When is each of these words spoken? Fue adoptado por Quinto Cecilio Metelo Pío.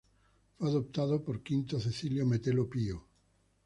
Fue 0.57 0.67
adoptado 0.67 1.23
por 1.23 1.43
Quinto 1.43 1.79
Cecilio 1.79 2.25
Metelo 2.25 2.67
Pío. 2.67 3.05